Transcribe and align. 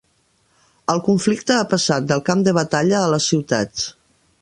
El 0.93 1.01
conflicte 1.09 1.55
ha 1.57 1.67
passat 1.75 2.09
del 2.13 2.25
camp 2.31 2.43
de 2.51 2.57
batalla 2.61 2.99
a 3.03 3.15
les 3.15 3.33
ciutats 3.35 3.89